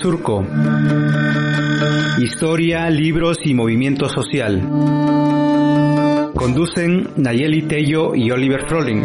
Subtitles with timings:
[0.00, 0.46] Surco.
[2.22, 4.60] Historia, libros y movimiento social.
[6.34, 9.02] Conducen Nayeli Tello y Oliver Froling.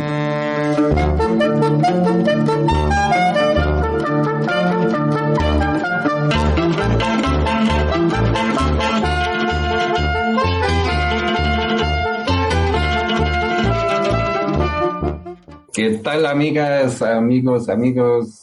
[15.73, 18.42] ¿Qué tal amigas, amigos, amigos?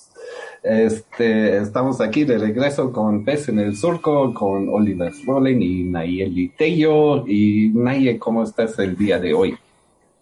[0.71, 6.51] Este, estamos aquí de regreso con Pez en el Surco, con Oliver Rolling y Nayeli
[6.51, 7.27] Tello.
[7.27, 9.59] Y Naye, ¿cómo estás el día de hoy?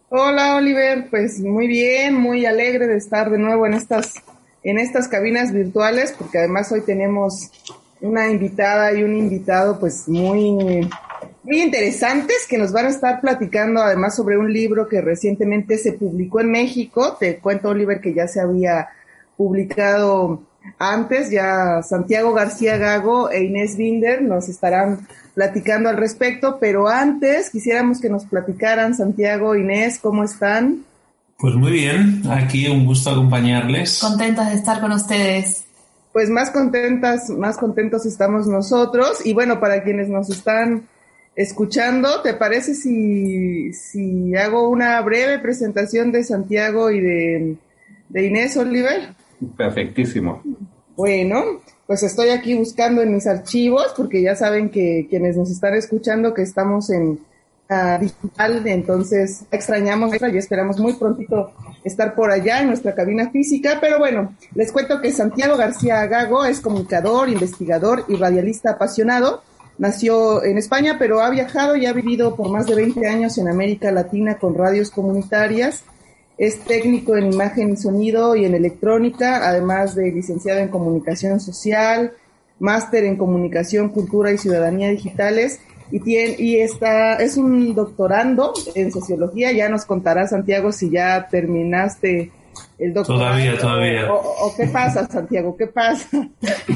[0.09, 4.15] Hola Oliver, pues muy bien, muy alegre de estar de nuevo en estas,
[4.63, 7.51] en estas cabinas virtuales, porque además hoy tenemos
[8.01, 10.89] una invitada y un invitado pues muy,
[11.43, 15.93] muy interesantes que nos van a estar platicando además sobre un libro que recientemente se
[15.93, 17.19] publicó en México.
[17.21, 18.89] Te cuento, Oliver, que ya se había
[19.39, 20.43] publicado
[20.79, 27.51] antes, ya Santiago García Gago e Inés Binder nos estarán platicando al respecto, pero antes
[27.51, 30.85] quisiéramos que nos platicaran, Santiago, Inés, ¿cómo están?
[31.39, 34.01] Pues muy bien, aquí un gusto acompañarles.
[34.01, 35.65] Contentas de estar con ustedes.
[36.13, 40.89] Pues más contentas, más contentos estamos nosotros y bueno, para quienes nos están
[41.37, 47.57] escuchando, ¿te parece si, si hago una breve presentación de Santiago y de,
[48.09, 49.15] de Inés Oliver?
[49.57, 50.43] Perfectísimo.
[50.97, 55.75] Bueno, pues estoy aquí buscando en mis archivos porque ya saben que quienes nos están
[55.75, 57.21] escuchando que estamos en
[57.71, 61.53] uh, digital, entonces extrañamos y esperamos muy prontito
[61.85, 66.45] estar por allá en nuestra cabina física, pero bueno, les cuento que Santiago García Gago
[66.45, 69.43] es comunicador, investigador y radialista apasionado.
[69.79, 73.47] Nació en España, pero ha viajado y ha vivido por más de 20 años en
[73.47, 75.85] América Latina con radios comunitarias
[76.39, 82.13] es técnico en imagen y sonido y en electrónica, además de licenciado en comunicación social,
[82.61, 85.61] máster en comunicación, cultura y ciudadanía digitales
[85.91, 89.53] y tiene y está es un doctorando en sociología.
[89.53, 92.31] Ya nos contará Santiago si ya terminaste
[92.79, 93.25] el doctorado.
[93.25, 94.13] Todavía, todavía.
[94.13, 96.29] O, o, qué pasa, Santiago, qué pasa.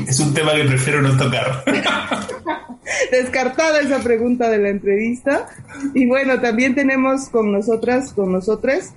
[0.06, 1.64] Es un tema que prefiero no tocar.
[3.10, 5.46] Descartada esa pregunta de la entrevista.
[5.94, 8.94] Y bueno, también tenemos con nosotras, con nosotras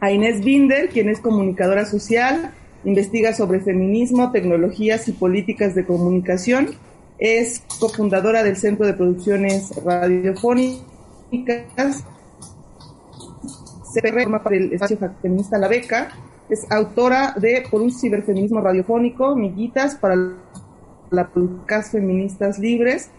[0.00, 2.52] a Inés Binder, quien es comunicadora social,
[2.84, 6.70] investiga sobre feminismo, tecnologías y políticas de comunicación,
[7.18, 10.84] es cofundadora del Centro de Producciones Radiofónicas,
[13.92, 16.08] se forma para el espacio feminista La Beca,
[16.50, 20.16] es autora de Por un ciberfeminismo radiofónico, Miguitas para
[21.10, 23.10] la podcast Feministas Libres,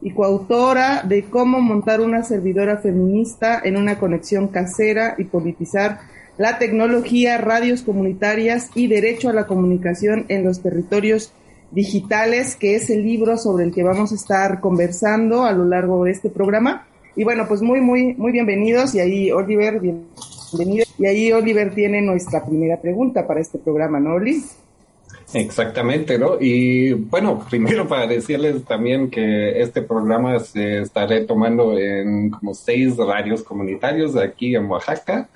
[0.00, 6.00] y coautora de Cómo montar una servidora feminista en una conexión casera y politizar
[6.36, 11.32] la tecnología, radios comunitarias y derecho a la comunicación en los territorios
[11.72, 16.04] digitales, que es el libro sobre el que vamos a estar conversando a lo largo
[16.04, 16.86] de este programa.
[17.16, 18.94] Y bueno, pues muy, muy, muy bienvenidos.
[18.94, 20.86] Y ahí, Oliver, bienvenido.
[20.98, 24.42] Y ahí, Oliver, tiene nuestra primera pregunta para este programa, ¿no, Oli?
[25.34, 26.40] Exactamente, ¿no?
[26.40, 32.96] Y bueno, primero para decirles también que este programa se está retomando en como seis
[32.96, 35.28] radios comunitarios aquí en Oaxaca.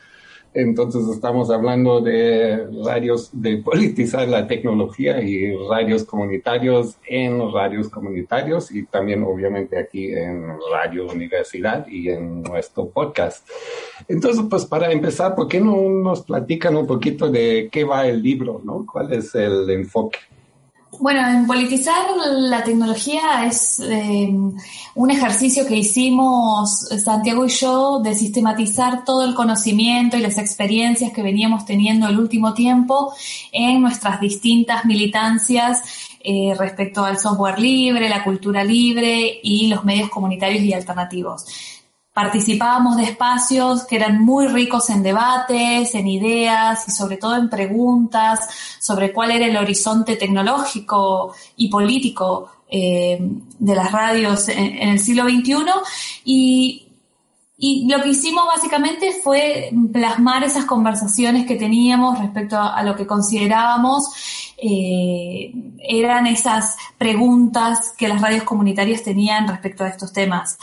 [0.55, 8.71] Entonces estamos hablando de radios de politizar la tecnología y radios comunitarios en radios comunitarios
[8.71, 13.49] y también obviamente aquí en Radio Universidad y en nuestro podcast.
[14.09, 18.23] Entonces, pues para empezar, ¿por qué no nos platican un poquito de qué va el
[18.23, 18.85] libro, ¿no?
[18.91, 20.19] ¿Cuál es el enfoque?
[20.99, 24.31] Bueno, en politizar la tecnología es eh,
[24.95, 31.13] un ejercicio que hicimos Santiago y yo de sistematizar todo el conocimiento y las experiencias
[31.13, 33.15] que veníamos teniendo el último tiempo
[33.53, 35.83] en nuestras distintas militancias
[36.23, 41.47] eh, respecto al software libre, la cultura libre y los medios comunitarios y alternativos
[42.13, 47.49] participábamos de espacios que eran muy ricos en debates, en ideas y sobre todo en
[47.49, 48.49] preguntas
[48.79, 53.19] sobre cuál era el horizonte tecnológico y político eh,
[53.59, 55.55] de las radios en, el siglo XXI
[56.25, 56.89] y,
[57.87, 63.07] lo que hicimos básicamente fue plasmar esas conversaciones que teníamos respecto a, a lo que
[63.07, 64.09] considerábamos
[64.65, 70.57] eh, eran esas preguntas que las radios comunitarias tenían respecto a estos temas.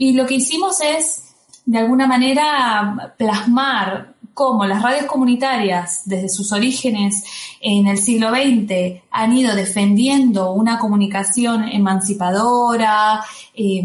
[0.00, 1.34] Y lo que hicimos es,
[1.66, 7.22] de alguna manera, plasmar cómo las radios comunitarias, desde sus orígenes
[7.60, 13.22] en el siglo XX, han ido defendiendo una comunicación emancipadora,
[13.54, 13.84] eh,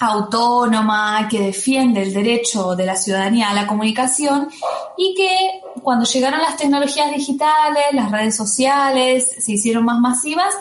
[0.00, 4.48] autónoma, que defiende el derecho de la ciudadanía a la comunicación
[4.96, 10.54] y que cuando llegaron las tecnologías digitales, las redes sociales se hicieron más masivas,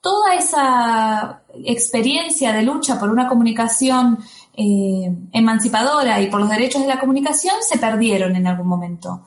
[0.00, 4.18] toda esa experiencia de lucha por una comunicación
[4.54, 9.22] eh, emancipadora y por los derechos de la comunicación se perdieron en algún momento.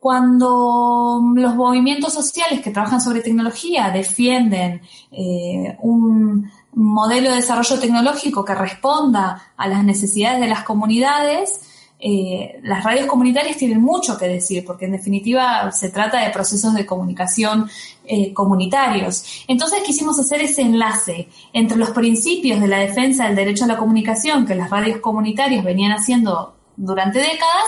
[0.00, 8.44] Cuando los movimientos sociales que trabajan sobre tecnología defienden eh, un modelo de desarrollo tecnológico
[8.44, 14.26] que responda a las necesidades de las comunidades, eh, las radios comunitarias tienen mucho que
[14.26, 17.70] decir, porque en definitiva se trata de procesos de comunicación
[18.04, 19.44] eh, comunitarios.
[19.48, 23.78] Entonces quisimos hacer ese enlace entre los principios de la defensa del derecho a la
[23.78, 27.64] comunicación que las radios comunitarias venían haciendo durante décadas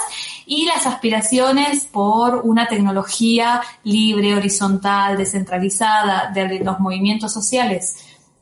[0.46, 7.96] y las aspiraciones por una tecnología libre, horizontal, descentralizada de los movimientos sociales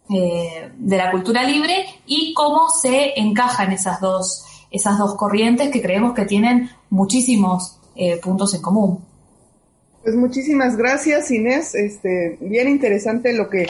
[0.09, 4.45] eh, de la cultura libre y cómo se encajan esas dos
[4.75, 8.99] esas dos corrientes que creemos que tienen muchísimos eh, puntos en común.
[10.03, 13.69] Pues muchísimas gracias Inés, este, bien interesante lo que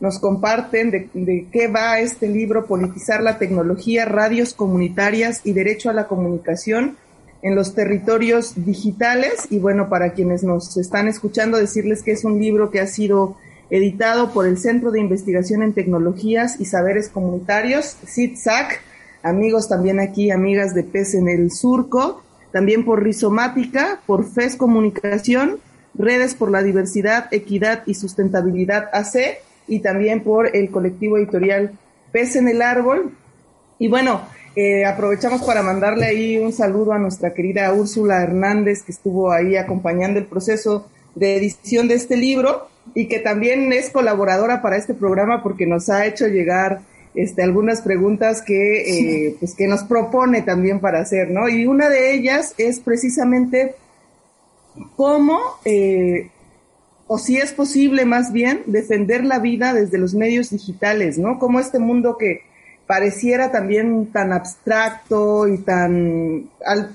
[0.00, 5.90] nos comparten de, de, qué va este libro, Politizar la tecnología, radios comunitarias y derecho
[5.90, 6.96] a la comunicación
[7.42, 9.46] en los territorios digitales.
[9.50, 13.36] Y bueno, para quienes nos están escuchando, decirles que es un libro que ha sido
[13.70, 18.80] editado por el Centro de Investigación en Tecnologías y Saberes Comunitarios, CITSAC,
[19.24, 22.22] amigos también aquí, amigas de Pez en el Surco,
[22.52, 25.58] también por Rizomática, por FES Comunicación,
[25.94, 31.72] Redes por la Diversidad, Equidad y Sustentabilidad AC y también por el colectivo editorial
[32.12, 33.12] Pez en el Árbol.
[33.78, 34.20] Y bueno,
[34.56, 39.56] eh, aprovechamos para mandarle ahí un saludo a nuestra querida Úrsula Hernández, que estuvo ahí
[39.56, 44.94] acompañando el proceso de edición de este libro y que también es colaboradora para este
[44.94, 46.82] programa porque nos ha hecho llegar
[47.14, 51.48] este, algunas preguntas que, eh, pues que nos propone también para hacer, ¿no?
[51.48, 53.76] Y una de ellas es precisamente
[54.96, 56.30] cómo, eh,
[57.06, 61.38] o si es posible más bien, defender la vida desde los medios digitales, ¿no?
[61.38, 62.42] Como este mundo que
[62.86, 66.50] pareciera también tan abstracto y tan,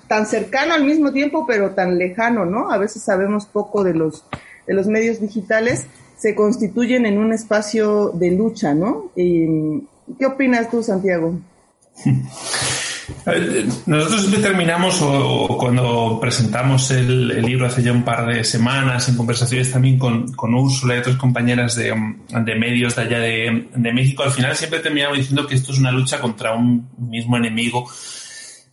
[0.07, 2.71] tan cercano al mismo tiempo, pero tan lejano, ¿no?
[2.71, 4.25] A veces sabemos poco de los,
[4.67, 5.87] de los medios digitales,
[6.17, 9.11] se constituyen en un espacio de lucha, ¿no?
[9.15, 9.87] Y,
[10.17, 11.39] ¿Qué opinas tú, Santiago?
[13.85, 19.71] Nosotros terminamos, o, cuando presentamos el, libro hace ya un par de semanas, en conversaciones
[19.71, 21.93] también con, con Úrsula y otras compañeras de,
[22.29, 25.91] de medios de allá de, México, al final siempre terminamos diciendo que esto es una
[25.91, 27.89] lucha contra un mismo enemigo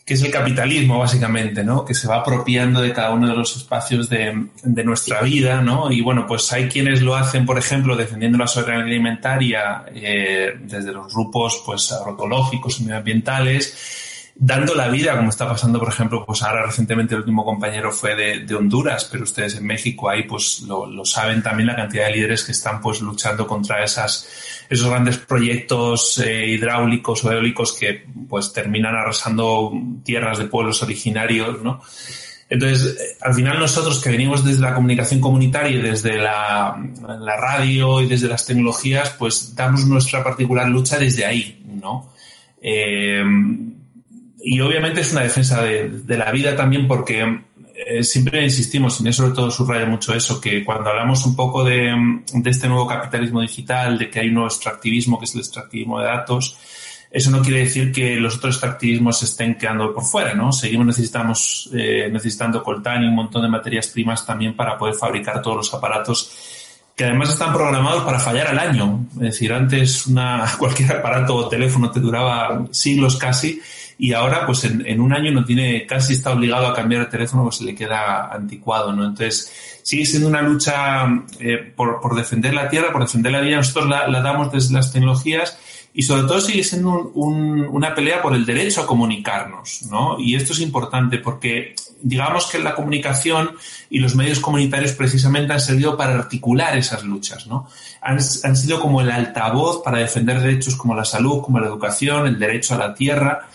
[0.06, 1.85] que es el capitalismo, básicamente, ¿no?
[1.85, 5.91] Que se va apropiando de cada uno de los espacios de, de, nuestra vida, ¿no?
[5.91, 10.93] Y bueno, pues hay quienes lo hacen, por ejemplo, defendiendo la soberanía alimentaria eh, desde
[10.93, 16.41] los grupos, pues, agroecológicos y medioambientales, dando la vida, como está pasando, por ejemplo, pues
[16.44, 20.61] ahora recientemente el último compañero fue de, de Honduras, pero ustedes en México ahí pues
[20.61, 24.29] lo, lo, saben también la cantidad de líderes que están pues luchando contra esas,
[24.68, 29.72] esos grandes proyectos eh, hidráulicos o eólicos que pues terminan arrasando
[30.04, 31.80] tierras de pueblos originarios, ¿no?
[32.48, 36.76] Entonces, al final nosotros que venimos desde la comunicación comunitaria desde la,
[37.40, 42.12] radio y desde las tecnologías, pues damos nuestra particular lucha desde ahí, ¿no?
[42.62, 43.24] Eh,
[44.38, 47.40] y obviamente es una defensa de, de la vida también porque
[47.76, 51.92] eh, siempre insistimos, y sobre todo subraya mucho eso, que cuando hablamos un poco de,
[52.33, 55.99] de, este nuevo capitalismo digital, de que hay un nuevo extractivismo, que es el extractivismo
[56.00, 56.56] de datos,
[57.11, 60.52] eso no quiere decir que los otros extractivismos estén quedando por fuera, ¿no?
[60.52, 65.40] Seguimos necesitamos, eh, necesitando coltán y un montón de materias primas también para poder fabricar
[65.40, 66.54] todos los aparatos
[66.97, 69.06] que además están programados para fallar al año.
[69.16, 73.61] Es decir, antes una, cualquier aparato o teléfono te duraba siglos casi
[73.99, 77.09] y ahora pues en, en, un año no tiene, casi está obligado a cambiar el
[77.09, 79.05] teléfono porque se le queda anticuado, ¿no?
[79.05, 81.07] Entonces sigue siendo una lucha
[81.41, 84.75] eh, por, por, defender la tierra, por defender la vida, nosotros la, la, damos desde
[84.75, 85.59] las tecnologías
[85.95, 90.21] y sobre todo sigue siendo un, una pelea por el derecho a comunicarnos, ¿no?
[90.21, 93.53] Y esto es importante porque digamos que la comunicación
[93.88, 97.67] y los medios comunitarios precisamente han servido para articular esas luchas, ¿no?
[98.03, 102.26] Han, han sido como el altavoz para defender derechos como la salud, como la educación,
[102.26, 103.49] el derecho a la tierra,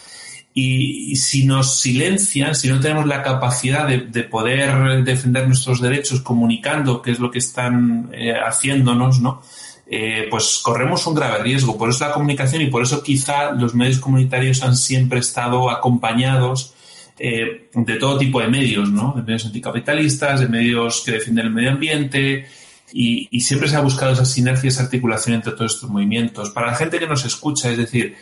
[0.54, 6.22] y, si nos silencian, si no tenemos la capacidad de, de, poder defender nuestros derechos
[6.22, 9.42] comunicando qué es lo que están eh, haciéndonos, ¿no?
[9.94, 11.78] Eh, pues corremos un grave riesgo.
[11.78, 16.74] Por eso la comunicación y por eso quizá los medios comunitarios han siempre estado acompañados
[17.20, 19.14] eh, de todo tipo de medios, ¿no?
[19.16, 22.48] De medios anticapitalistas, de medios que defienden el medio ambiente,
[22.94, 26.50] y, y, siempre se ha buscado esa sinergia, esa articulación entre todos estos movimientos.
[26.50, 28.16] Para la gente que nos escucha, es decir,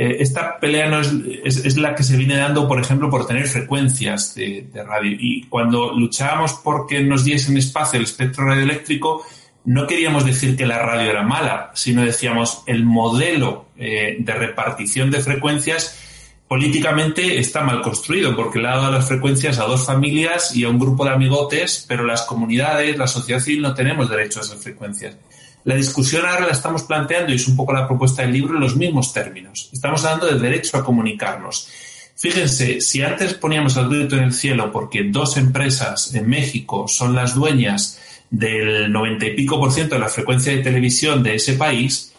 [0.00, 4.32] eh, esta pelea no es, la que se viene dando, por ejemplo, por tener frecuencias
[4.36, 5.16] de, de radio.
[5.18, 9.26] Y cuando luchábamos porque nos diesen espacio el espectro radioeléctrico,
[9.64, 15.10] no queríamos decir que la radio era mala, sino decíamos el modelo eh, de repartición
[15.10, 15.98] de frecuencias
[16.46, 20.70] políticamente está mal construido porque le ha dado las frecuencias a dos familias y a
[20.70, 24.62] un grupo de amigotes, pero las comunidades, la sociedad civil no tenemos derecho a esas
[24.62, 25.16] frecuencias.
[25.68, 28.60] La discusión ahora la estamos planteando y es un poco la propuesta del libro en
[28.60, 29.68] los mismos términos.
[29.70, 31.68] Estamos hablando del derecho a comunicarnos.
[32.16, 37.14] Fíjense, si antes poníamos el grito en el cielo porque dos empresas en México son
[37.14, 41.52] las dueñas del noventa y pico por ciento de la frecuencia de televisión de ese
[41.52, 42.14] país,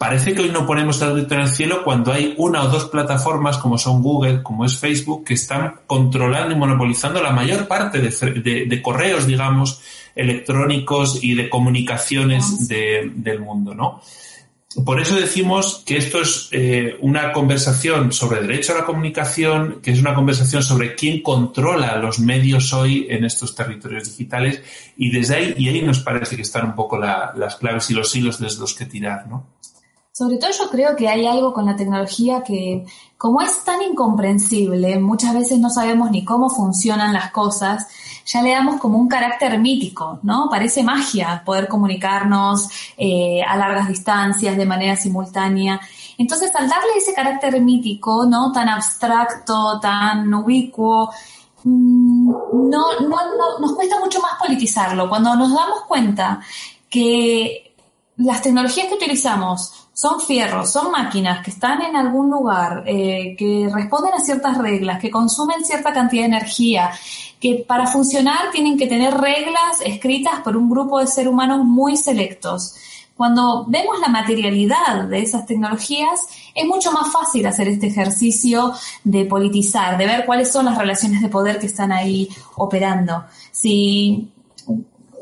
[0.00, 2.86] parece que hoy no ponemos el grito en el cielo cuando hay una o dos
[2.86, 8.00] plataformas como son Google, como es Facebook, que están controlando y monopolizando la mayor parte
[8.00, 9.82] de, correos, digamos,
[10.16, 14.00] electrónicos y de comunicaciones del mundo, ¿no?
[14.86, 19.90] Por eso decimos que esto es eh, una conversación sobre derecho a la comunicación, que
[19.90, 24.62] es una conversación sobre quién controla los medios hoy en estos territorios digitales
[24.96, 28.16] y desde ahí, y ahí nos parece que están un poco las claves y los
[28.16, 29.59] hilos desde los que tirar, ¿no?
[30.20, 32.84] Sobre todo yo creo que hay algo con la tecnología que,
[33.16, 37.86] como es tan incomprensible, muchas veces no sabemos ni cómo funcionan las cosas,
[38.26, 40.48] ya le damos como un carácter mítico, ¿no?
[40.50, 45.80] Parece magia poder comunicarnos eh, a largas distancias de manera simultánea.
[46.18, 48.52] Entonces, al darle ese carácter mítico, ¿no?
[48.52, 51.10] Tan abstracto, tan ubicuo,
[51.64, 52.30] mm,
[52.68, 55.08] no, no, no, nos cuesta mucho más politizarlo.
[55.08, 56.40] Cuando nos damos cuenta
[56.90, 57.69] que
[58.20, 63.68] las tecnologías que utilizamos son fierros, son máquinas que están en algún lugar, eh, que
[63.72, 66.90] responden a ciertas reglas, que consumen cierta cantidad de energía,
[67.40, 71.96] que para funcionar tienen que tener reglas escritas por un grupo de seres humanos muy
[71.96, 72.74] selectos.
[73.16, 76.20] Cuando vemos la materialidad de esas tecnologías,
[76.54, 78.72] es mucho más fácil hacer este ejercicio
[79.04, 83.24] de politizar, de ver cuáles son las relaciones de poder que están ahí operando.
[83.50, 84.30] Si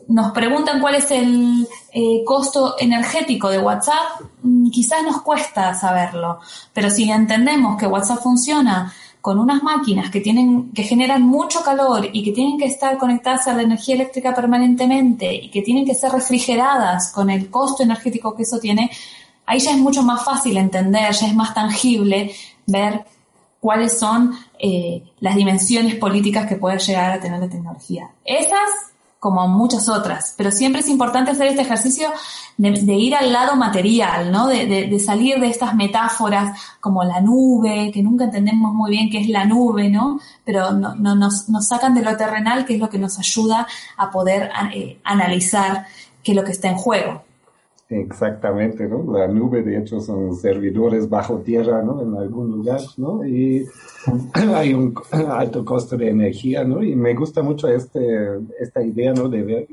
[0.09, 6.41] nos preguntan cuál es el eh, costo energético de WhatsApp, mm, quizás nos cuesta saberlo,
[6.73, 12.09] pero si entendemos que WhatsApp funciona con unas máquinas que tienen, que generan mucho calor
[12.11, 15.95] y que tienen que estar conectadas a la energía eléctrica permanentemente y que tienen que
[15.95, 18.91] ser refrigeradas con el costo energético que eso tiene,
[19.45, 22.33] ahí ya es mucho más fácil entender, ya es más tangible
[22.67, 23.05] ver
[23.61, 28.11] cuáles son eh, las dimensiones políticas que puede llegar a tener la tecnología.
[28.25, 28.89] Esas
[29.19, 32.09] como muchas otras, pero siempre es importante hacer este ejercicio
[32.57, 34.47] de, ir al lado material, ¿no?
[34.47, 39.29] De, salir de estas metáforas como la nube, que nunca entendemos muy bien qué es
[39.29, 40.21] la nube, ¿no?
[40.45, 44.11] Pero no, nos, nos, sacan de lo terrenal, que es lo que nos ayuda a
[44.11, 45.87] poder eh, analizar
[46.23, 47.28] qué es lo que está en juego.
[47.91, 49.11] Exactamente, ¿no?
[49.19, 52.03] La nube, de hecho, son servidores bajo tierra, ¿no?
[52.03, 53.27] En algún lugar, ¿no?
[53.27, 53.65] Y
[54.35, 54.95] hay un
[55.31, 56.83] alto costo de energía, ¿no?
[56.83, 59.31] Y me gusta mucho este, esta idea, ¿no?
[59.31, 59.69] De ver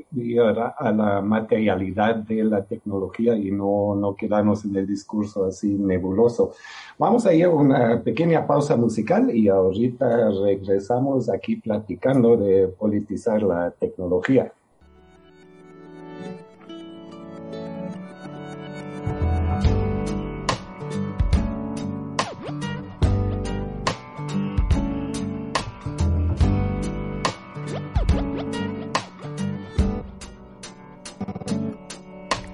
[0.78, 6.52] a la materialidad de la tecnología y no, no quedarnos en el discurso así nebuloso.
[6.98, 13.42] Vamos a ir a una pequeña pausa musical y ahorita regresamos aquí platicando de politizar
[13.42, 14.50] la tecnología.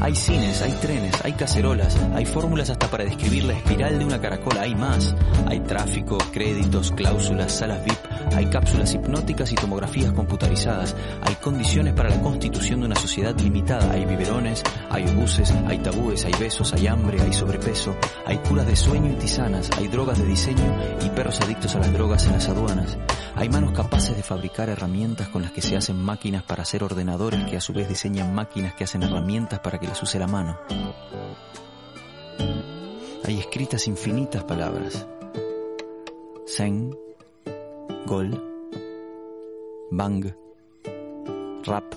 [0.00, 4.20] Hay cines, hay trenes, hay cacerolas, hay fórmulas hasta para describir la espiral de una
[4.20, 5.14] caracola, hay más.
[5.46, 7.98] Hay tráfico, créditos, cláusulas, salas VIP,
[8.34, 13.92] hay cápsulas hipnóticas y tomografías computarizadas, hay condiciones para la constitución de una sociedad limitada,
[13.92, 18.76] hay biberones, hay obuses, hay tabúes, hay besos, hay hambre, hay sobrepeso, hay curas de
[18.76, 22.48] sueño y tisanas, hay drogas de diseño y perros adictos a las drogas en las
[22.48, 22.96] aduanas.
[23.34, 27.44] Hay manos capaces de fabricar herramientas con las que se hacen máquinas para hacer ordenadores
[27.44, 30.58] que a su vez diseñan máquinas que hacen herramientas para que les use la mano.
[33.24, 35.06] Hay escritas infinitas palabras.
[36.46, 36.96] Zen,
[38.06, 38.30] Gol,
[39.90, 40.24] Bang,
[41.64, 41.94] Rap,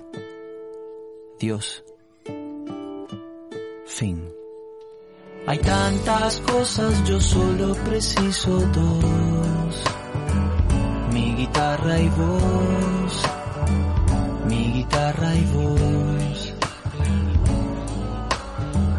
[1.39, 1.83] Dios,
[3.86, 4.29] fin.
[5.48, 9.83] Hay tantas cosas, yo solo preciso dos.
[11.13, 13.24] Mi guitarra y voz,
[14.48, 16.11] mi guitarra y voz.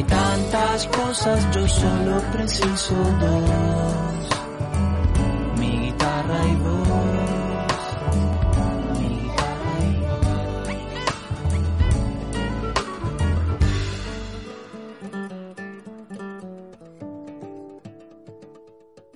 [0.00, 4.30] Hay tantas cosas, yo solo preciso dos.
[5.58, 6.88] Mi guitarra y voz.
[8.98, 10.00] Mi guitarra y.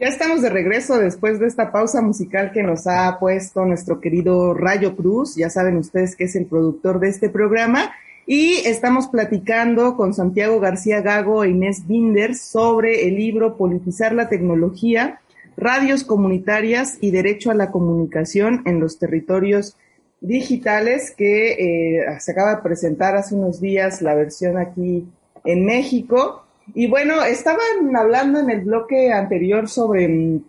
[0.00, 4.52] Ya estamos de regreso después de esta pausa musical que nos ha puesto nuestro querido
[4.52, 5.34] Rayo Cruz.
[5.34, 7.90] Ya saben ustedes que es el productor de este programa.
[8.26, 14.30] Y estamos platicando con Santiago García Gago e Inés Binder sobre el libro Politizar la
[14.30, 15.20] tecnología,
[15.58, 19.76] radios comunitarias y derecho a la comunicación en los territorios
[20.22, 25.06] digitales que eh, se acaba de presentar hace unos días la versión aquí
[25.44, 26.46] en México.
[26.74, 30.40] Y bueno, estaban hablando en el bloque anterior sobre,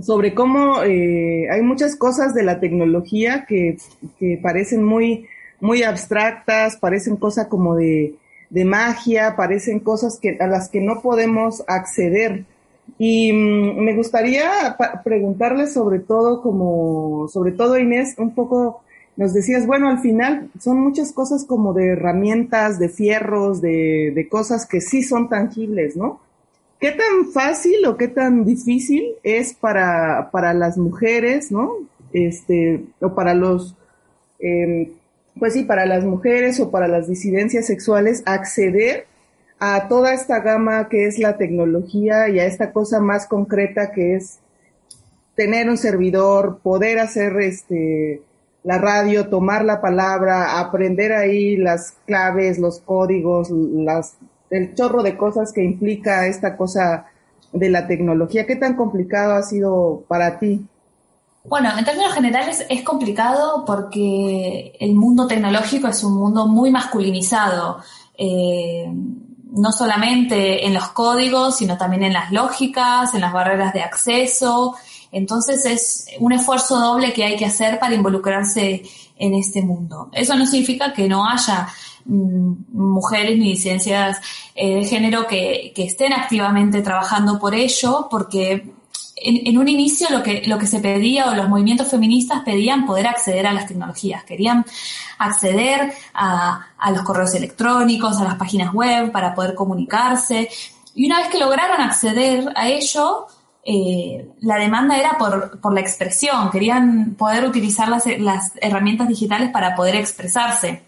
[0.00, 3.78] sobre cómo eh, hay muchas cosas de la tecnología que,
[4.20, 5.26] que parecen muy,
[5.60, 8.14] muy abstractas, parecen cosas como de,
[8.50, 12.44] de magia, parecen cosas que, a las que no podemos acceder.
[12.98, 18.82] Y mm, me gustaría preguntarle sobre todo, como, sobre todo Inés, un poco,
[19.16, 24.28] nos decías, bueno, al final son muchas cosas como de herramientas, de fierros, de, de
[24.28, 26.20] cosas que sí son tangibles, ¿no?
[26.78, 31.72] ¿Qué tan fácil o qué tan difícil es para, para las mujeres, ¿no?
[32.12, 33.74] Este, o para los,
[34.38, 34.92] eh,
[35.38, 39.06] pues sí, para las mujeres o para las disidencias sexuales acceder
[39.58, 44.16] a toda esta gama que es la tecnología y a esta cosa más concreta que
[44.16, 44.38] es
[45.34, 48.22] tener un servidor, poder hacer este
[48.62, 54.16] la radio, tomar la palabra, aprender ahí las claves, los códigos, las
[54.50, 57.06] el chorro de cosas que implica esta cosa
[57.52, 58.46] de la tecnología.
[58.46, 60.66] ¿Qué tan complicado ha sido para ti?
[61.48, 67.78] Bueno, en términos generales es complicado porque el mundo tecnológico es un mundo muy masculinizado.
[68.18, 68.90] Eh,
[69.52, 74.74] no solamente en los códigos, sino también en las lógicas, en las barreras de acceso.
[75.12, 78.82] Entonces es un esfuerzo doble que hay que hacer para involucrarse
[79.16, 80.10] en este mundo.
[80.12, 81.68] Eso no significa que no haya
[82.04, 84.18] mm, mujeres ni disidencias
[84.54, 88.75] eh, de género que, que estén activamente trabajando por ello, porque
[89.16, 93.06] en, un inicio lo que, lo que se pedía o los movimientos feministas pedían poder
[93.06, 94.64] acceder a las tecnologías, querían
[95.18, 100.48] acceder a, a, los correos electrónicos, a las páginas web para poder comunicarse.
[100.94, 103.26] Y una vez que lograron acceder a ello,
[103.64, 109.50] eh, la demanda era por, por, la expresión, querían poder utilizar las, las herramientas digitales
[109.50, 110.82] para poder expresarse,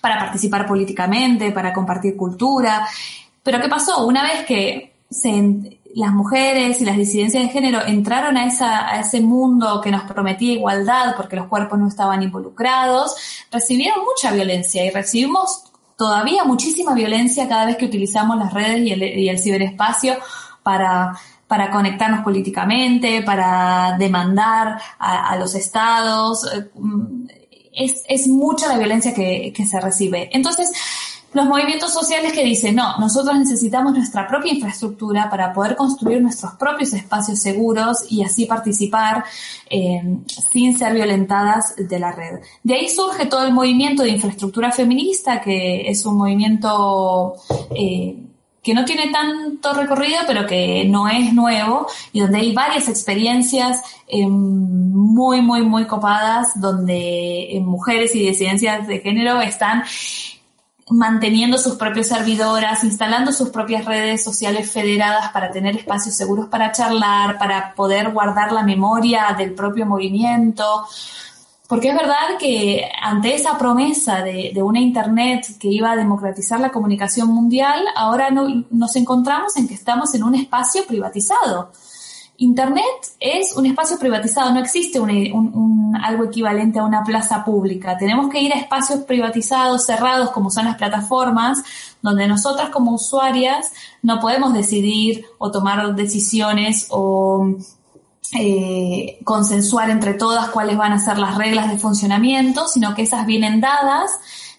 [0.00, 2.86] para participar políticamente, para compartir cultura.
[3.42, 4.06] Pero ¿qué pasó?
[4.06, 9.00] Una vez que se, las mujeres y las disidencias de género entraron a, esa, a
[9.00, 13.14] ese mundo que nos prometía igualdad porque los cuerpos no estaban involucrados,
[13.50, 15.64] recibieron mucha violencia y recibimos
[15.96, 20.16] todavía muchísima violencia cada vez que utilizamos las redes y el, y el ciberespacio
[20.64, 26.44] para, para conectarnos políticamente, para demandar a, a los estados.
[27.72, 30.30] Es, es, mucha la violencia que, que se recibe.
[30.32, 30.72] Entonces,
[31.34, 36.52] los movimientos sociales que dicen, no, nosotros necesitamos nuestra propia infraestructura para poder construir nuestros
[36.52, 39.24] propios espacios seguros y así participar
[39.68, 40.00] eh,
[40.52, 42.38] sin ser violentadas de la red.
[42.62, 47.34] De ahí surge todo el movimiento de infraestructura feminista, que es un movimiento...
[47.76, 48.16] Eh,
[48.62, 53.82] que no tiene tanto recorrido, pero que no es nuevo y donde hay varias experiencias
[54.08, 59.84] eh, muy, muy, muy copadas, donde mujeres y disidencias de género están
[60.90, 66.72] manteniendo sus propias servidoras, instalando sus propias redes sociales federadas para tener espacios seguros para
[66.72, 70.86] charlar, para poder guardar la memoria del propio movimiento.
[71.66, 76.70] Porque es verdad que ante esa promesa de, una Internet que iba a democratizar la
[76.70, 81.70] comunicación mundial, ahora nos encontramos en que estamos en un espacio privatizado
[82.36, 82.84] Internet
[83.20, 87.96] es un espacio privatizado, no existe un, algo equivalente a una plaza pública.
[87.96, 91.62] Tenemos que ir a espacios privatizados, cerrados, como son las plataformas,
[92.02, 97.54] donde nosotras como usuarias no podemos decidir o tomar decisiones o
[98.36, 103.26] eh, consensuar entre todas cuáles van a ser las reglas de funcionamiento, sino que esas
[103.26, 104.10] vienen dadas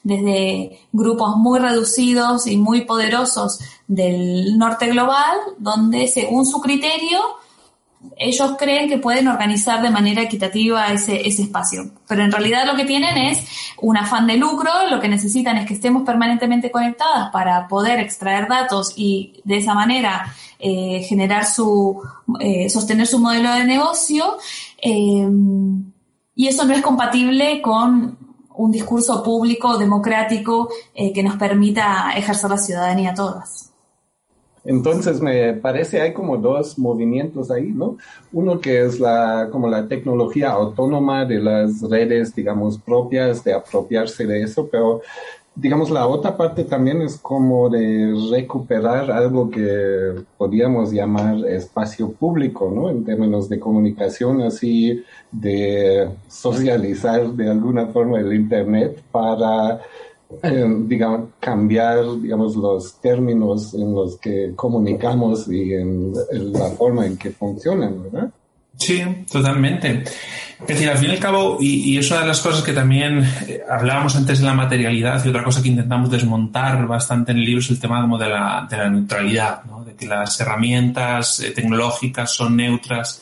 [0.02, 7.20] desde grupos muy reducidos y muy poderosos del norte global, donde según su criterio
[8.18, 11.92] ellos creen que pueden organizar de manera equitativa ese, ese espacio.
[12.08, 13.46] Pero en realidad lo que tienen es
[13.82, 18.48] un afán de lucro, lo que necesitan es que estemos permanentemente conectadas para poder extraer
[18.48, 22.02] datos y de esa manera eh, generar su,
[22.40, 24.38] eh, sostener su modelo de negocio.
[24.82, 25.28] Eh,
[26.34, 28.18] y eso no es compatible con
[28.56, 33.65] un discurso público, democrático, que nos permita ejercer la ciudadanía a todas.
[34.66, 37.98] Entonces me parece hay como dos movimientos ahí, ¿no?
[38.34, 44.26] Uno que es la como la tecnología autónoma de las redes, digamos, propias, de apropiarse
[44.26, 45.02] de eso, pero
[45.56, 52.72] digamos la otra parte también es como de recuperar algo que podríamos llamar espacio público,
[52.74, 52.90] ¿no?
[52.90, 59.80] En términos de comunicación, así de socializar de alguna forma el Internet para
[60.44, 66.14] eh, digamos, cambiar, digamos, los términos en los que comunicamos y en,
[66.54, 68.30] la forma en que funcionan, ¿verdad?
[68.78, 70.04] Sí, totalmente.
[70.62, 73.24] Es decir, al fin y al cabo, y, es una de las cosas que también
[73.48, 77.46] eh, hablábamos antes de la materialidad y otra cosa que intentamos desmontar bastante en el
[77.46, 79.86] libro es el tema como de la, de la neutralidad, ¿no?
[79.86, 83.22] de que las herramientas eh, tecnológicas son neutras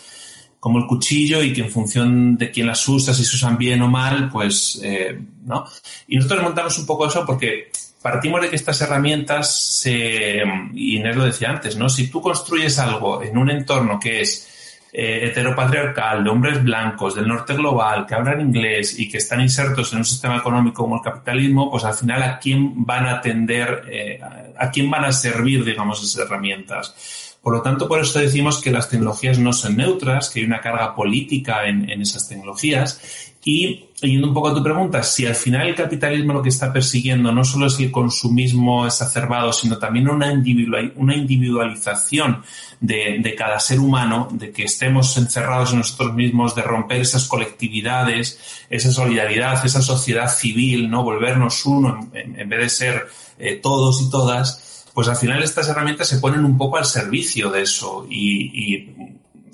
[0.64, 3.82] como el cuchillo y que en función de quién las usa, si se usan bien
[3.82, 5.66] o mal, pues, eh, ¿no?
[6.08, 7.70] Y nosotros montamos un poco eso porque
[8.02, 10.42] partimos de que estas herramientas se,
[10.74, 11.90] y Inés lo decía antes, ¿no?
[11.90, 17.28] Si tú construyes algo en un entorno que es eh, heteropatriarcal, de hombres blancos, del
[17.28, 21.02] norte global, que hablan inglés y que están insertos en un sistema económico como el
[21.02, 24.18] capitalismo, pues al final a quién van a atender, eh,
[24.58, 26.96] a quién van a servir, digamos, esas herramientas.
[27.44, 30.62] Por lo tanto, por eso decimos que las tecnologías no son neutras, que hay una
[30.62, 33.02] carga política en, esas tecnologías.
[33.44, 36.72] Y yendo un poco a tu pregunta, si al final el capitalismo lo que está
[36.72, 42.44] persiguiendo no solo es el consumismo exacerbado, sino también una, individualización
[42.80, 47.28] de, de, cada ser humano, de que estemos encerrados en nosotros mismos, de romper esas
[47.28, 54.02] colectividades, esa solidaridad, esa sociedad civil, no volvernos uno en, vez de ser eh, todos
[54.02, 58.06] y todas, pues al final estas herramientas se ponen un poco al servicio de eso
[58.10, 58.90] y,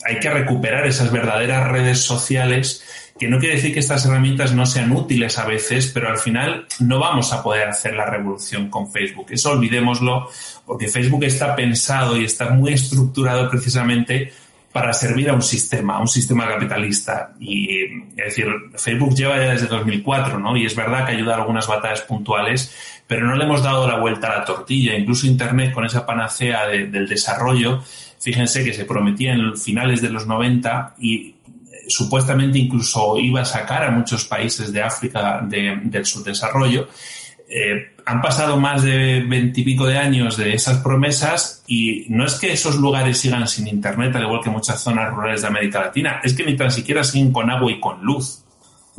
[0.05, 4.65] hay que recuperar esas verdaderas redes sociales que no quiere decir que estas herramientas no
[4.65, 8.89] sean útiles a veces, pero al final no vamos a poder hacer la revolución con
[8.89, 9.27] Facebook.
[9.31, 10.29] Eso olvidémoslo,
[10.65, 14.31] porque Facebook está pensado y está muy estructurado precisamente
[14.71, 17.33] para servir a un sistema, a un sistema capitalista.
[17.39, 20.55] Y es decir, Facebook lleva ya desde 2004, ¿no?
[20.55, 22.75] Y es verdad que ayuda a algunas batallas puntuales,
[23.07, 24.95] pero no le hemos dado la vuelta a la tortilla.
[24.95, 27.81] Incluso Internet, con esa panacea del desarrollo,
[28.19, 31.33] fíjense que se prometía en finales de los 90 y eh,
[31.87, 36.87] supuestamente incluso iba a sacar a muchos países de África del subdesarrollo.
[37.49, 42.51] Eh, han pasado más de veintipico de años de esas promesas y no es que
[42.51, 46.33] esos lugares sigan sin internet, al igual que muchas zonas rurales de América Latina, es
[46.33, 48.43] que ni tan siquiera siguen con agua y con luz.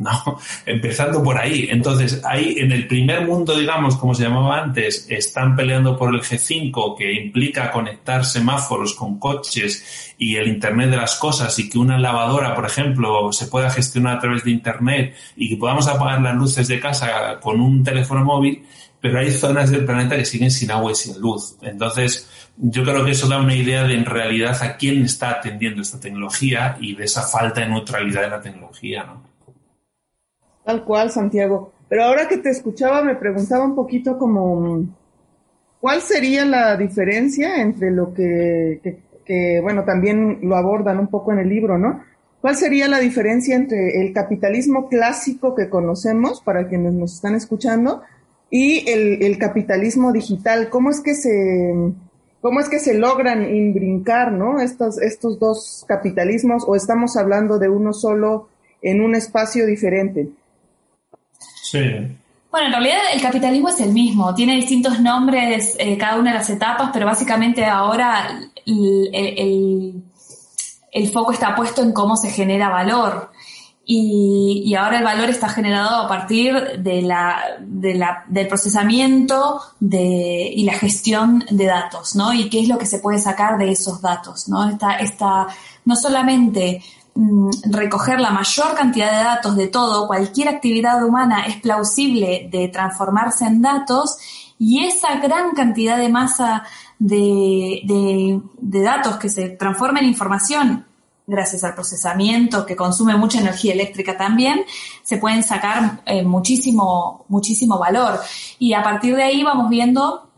[0.25, 0.39] ¿no?
[0.65, 1.67] Empezando por ahí.
[1.69, 6.21] Entonces, ahí en el primer mundo, digamos, como se llamaba antes, están peleando por el
[6.21, 11.77] G5, que implica conectar semáforos con coches y el Internet de las cosas y que
[11.77, 16.21] una lavadora, por ejemplo, se pueda gestionar a través de Internet y que podamos apagar
[16.21, 18.63] las luces de casa con un teléfono móvil,
[18.99, 21.57] pero hay zonas del planeta que siguen sin agua y sin luz.
[21.61, 25.81] Entonces, yo creo que eso da una idea de en realidad a quién está atendiendo
[25.81, 29.30] esta tecnología y de esa falta de neutralidad de la tecnología, ¿no?
[30.71, 31.73] Tal cual, Santiago.
[31.89, 34.85] Pero ahora que te escuchaba me preguntaba un poquito como,
[35.81, 38.79] ¿cuál sería la diferencia entre lo que,
[39.61, 42.03] bueno, también lo abordan un poco en el libro, ¿no?
[42.39, 48.01] ¿Cuál sería la diferencia entre el capitalismo clásico que conocemos, para quienes nos están escuchando,
[48.49, 50.69] y el, el capitalismo digital?
[50.69, 51.73] ¿Cómo es que se,
[52.39, 54.61] cómo es que se logran imbrincar, ¿no?
[54.61, 58.47] Estos, estos dos capitalismos, o estamos hablando de uno solo
[58.81, 60.29] en un espacio diferente.
[61.71, 61.79] Sí.
[62.51, 66.39] Bueno, en realidad el capitalismo es el mismo, tiene distintos nombres eh, cada una de
[66.39, 70.03] las etapas, pero básicamente ahora el,
[70.91, 73.31] el, foco está puesto en cómo se genera valor.
[73.85, 79.59] Y, y, ahora el valor está generado a partir de la, de la, del procesamiento
[79.79, 82.33] de, y la gestión de datos, ¿no?
[82.33, 84.69] Y qué es lo que se puede sacar de esos datos, ¿no?
[84.69, 85.47] Está, está
[85.85, 86.83] no solamente
[87.69, 93.45] recoger la mayor cantidad de datos de todo, cualquier actividad humana es plausible de transformarse
[93.45, 94.17] en datos
[94.57, 96.63] y esa gran cantidad de masa
[96.99, 97.81] de,
[98.59, 100.85] de, datos que se transforma en información
[101.27, 104.65] gracias al procesamiento que consume mucha energía eléctrica también,
[105.01, 108.19] se pueden sacar eh, muchísimo, muchísimo valor.
[108.59, 110.30] Y a partir de ahí vamos viendo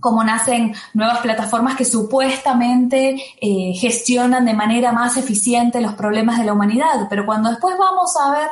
[0.00, 6.44] cómo nacen nuevas plataformas que supuestamente eh, gestionan de manera más eficiente los problemas de
[6.44, 7.06] la humanidad.
[7.08, 8.48] Pero cuando después vamos a ver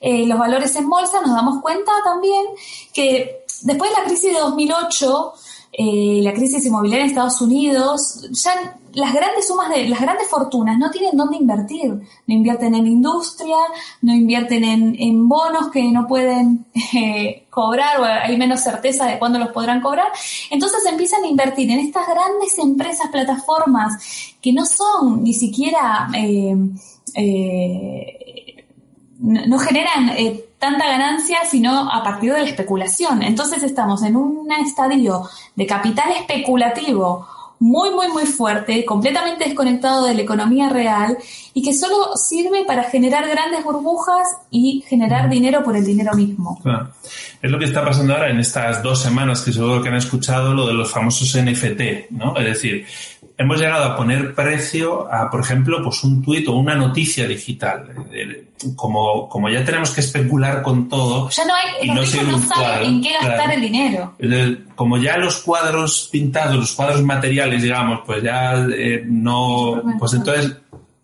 [0.00, 2.44] eh, los valores en bolsa, nos damos cuenta también
[2.92, 5.32] que después de la crisis de 2008,
[5.72, 10.76] eh, la crisis inmobiliaria en Estados Unidos, ya las grandes sumas de las grandes fortunas
[10.76, 11.92] no tienen dónde invertir.
[12.26, 13.56] No invierten en industria,
[14.02, 19.38] no invierten en, bonos que no pueden eh, cobrar o hay menos certeza de cuándo
[19.38, 20.08] los podrán cobrar.
[20.50, 26.54] Entonces empiezan a invertir en estas grandes empresas, plataformas que no son ni siquiera eh,
[29.22, 33.24] no generan eh, tanta ganancia sino a partir de la especulación.
[33.24, 37.26] Entonces estamos en un estadio de capital especulativo
[37.58, 41.18] muy, muy, muy fuerte, completamente desconectado de la economía real
[41.52, 46.60] y que solo sirve para generar grandes burbujas y generar dinero por el dinero mismo.
[47.42, 50.54] Es lo que está pasando ahora en estas dos semanas que seguro que han escuchado
[50.54, 52.36] lo de los famosos NFT, ¿no?
[52.36, 52.86] Es decir,
[53.36, 57.92] hemos llegado a poner precio a, por ejemplo, pues un tuit o una noticia digital.
[58.76, 61.28] Como, como ya tenemos que especular con todo.
[61.30, 64.14] Ya no hay, y no, saben en qué gastar el dinero.
[64.76, 69.82] Como ya los cuadros pintados, los cuadros materiales, digamos, pues ya eh, no.
[69.98, 70.58] Pues entonces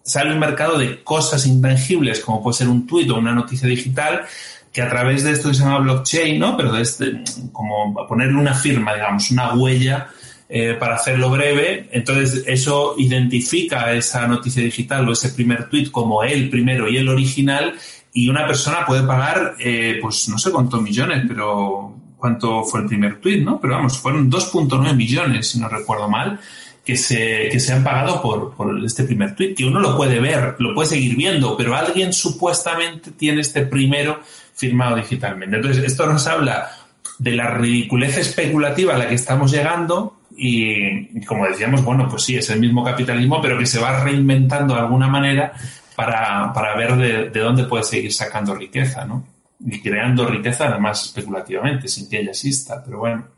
[0.05, 4.25] sale un mercado de cosas intangibles, como puede ser un tuit o una noticia digital,
[4.73, 6.57] que a través de esto que se llama blockchain, ¿no?
[6.57, 10.09] Pero de este, como ponerle una firma, digamos, una huella
[10.49, 11.89] eh, para hacerlo breve.
[11.93, 17.09] Entonces, eso identifica esa noticia digital o ese primer tweet como el primero y el
[17.09, 17.75] original.
[18.13, 22.87] Y una persona puede pagar, eh, pues no sé cuántos millones, pero cuánto fue el
[22.87, 23.61] primer tweet, ¿no?
[23.61, 26.41] Pero vamos, fueron 2.9 millones, si no recuerdo mal,
[26.85, 30.21] que se, que se han pagado por, por este primer tweet, que uno lo puede
[30.21, 34.21] ver, lo puede seguir viendo, pero alguien supuestamente tiene este primero
[34.59, 35.57] firmado digitalmente.
[35.57, 36.71] Entonces, esto nos habla
[37.19, 42.37] de la ridiculez especulativa a la que estamos llegando y, como decíamos, bueno, pues sí,
[42.37, 45.53] es el mismo capitalismo, pero que se va reinventando de alguna manera
[45.97, 49.25] para, para ver de, de, dónde puede seguir sacando riqueza, ¿no?
[49.65, 53.29] Y creando riqueza además especulativamente, sin que ella exista, pero bueno.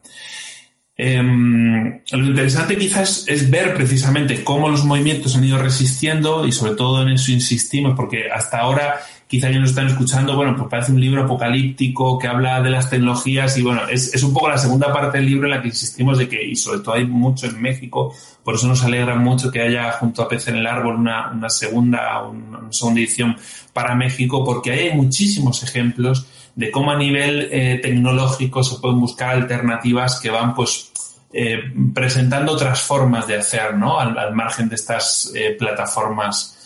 [1.02, 6.74] Em, lo interesante quizás es ver precisamente cómo los movimientos han ido resistiendo y sobre
[6.74, 9.00] todo en eso insistimos, porque hasta ahora
[9.30, 12.90] quizá ya nos están escuchando, bueno, pues parece un libro apocalíptico que habla de las
[12.90, 16.18] tecnologías y bueno, es, un poco la segunda parte del libro en la que insistimos
[16.18, 18.12] de que, y sobre todo hay mucho en México,
[18.42, 22.24] por eso nos alegra mucho que haya junto a Pez en el Árbol una, segunda,
[22.24, 23.36] una segunda edición
[23.72, 29.30] para México, porque hay muchísimos ejemplos de cómo a nivel eh, tecnológico se pueden buscar
[29.36, 30.90] alternativas que van pues
[31.32, 34.00] eh, presentando otras formas de hacer, ¿no?
[34.00, 36.56] Al, margen de estas eh, plataformas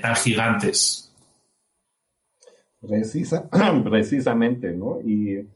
[0.00, 1.07] tan gigantes.
[2.80, 3.48] Precisa,
[3.84, 5.00] precisamente, ¿no?
[5.00, 5.46] Y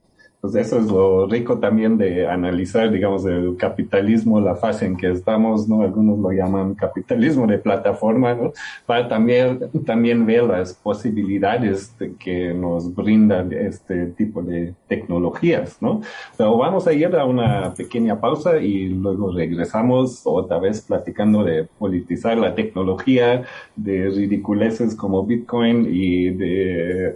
[0.43, 5.09] pues eso es lo rico también de analizar, digamos, el capitalismo, la fase en que
[5.09, 5.83] estamos, ¿no?
[5.83, 8.53] Algunos lo llaman capitalismo de plataforma, ¿no?
[8.85, 16.03] Para también, también ver las posibilidades que nos brindan este tipo de tecnologías, ¿no?
[16.37, 21.69] Pero vamos a ir a una pequeña pausa y luego regresamos otra vez platicando de
[21.79, 23.45] politizar la tecnología,
[23.77, 27.15] de ridiculeces como Bitcoin y de,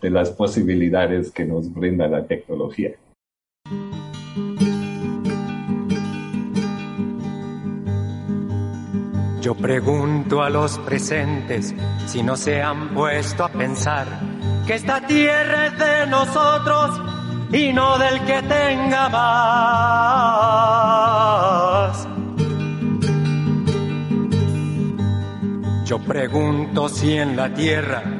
[0.00, 2.92] de las posibilidades que nos brinda la tecnología.
[9.40, 11.74] Yo pregunto a los presentes
[12.06, 14.06] si no se han puesto a pensar
[14.66, 17.00] que esta tierra es de nosotros
[17.52, 20.40] y no del que tenga más.
[25.86, 28.19] Yo pregunto si en la tierra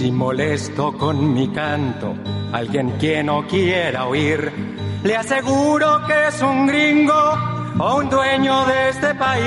[0.00, 2.14] Si molesto con mi canto,
[2.54, 4.50] alguien que no quiera oír,
[5.04, 7.34] le aseguro que es un gringo
[7.78, 9.46] o un dueño de este país.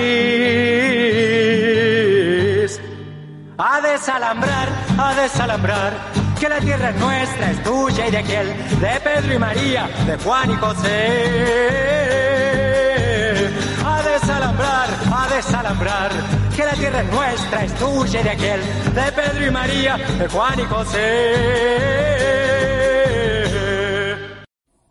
[3.58, 5.94] A desalambrar, a desalambrar,
[6.40, 8.46] que la tierra es nuestra, es tuya y de aquel,
[8.80, 11.08] de Pedro y María, de Juan y José.
[13.84, 16.12] A desalambrar, a desalambrar,
[16.56, 18.62] que la tierra es nuestra, es tuya y de aquel,
[18.94, 21.34] de Pedro y María, de Juan y José.